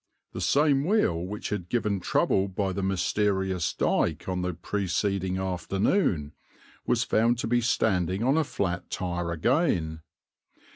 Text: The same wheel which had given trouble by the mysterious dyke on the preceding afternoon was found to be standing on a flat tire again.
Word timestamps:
The 0.33 0.41
same 0.41 0.83
wheel 0.83 1.19
which 1.23 1.49
had 1.49 1.69
given 1.69 1.99
trouble 1.99 2.47
by 2.47 2.73
the 2.73 2.81
mysterious 2.81 3.71
dyke 3.71 4.27
on 4.27 4.41
the 4.41 4.55
preceding 4.55 5.37
afternoon 5.37 6.31
was 6.87 7.03
found 7.03 7.37
to 7.37 7.45
be 7.47 7.61
standing 7.61 8.23
on 8.23 8.35
a 8.35 8.43
flat 8.43 8.89
tire 8.89 9.31
again. 9.31 10.01